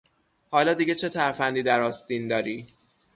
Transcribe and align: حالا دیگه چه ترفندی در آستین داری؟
حالا 0.51 0.73
دیگه 0.73 0.95
چه 0.95 1.09
ترفندی 1.09 1.63
در 1.63 1.79
آستین 1.79 2.27
داری؟ 2.27 2.67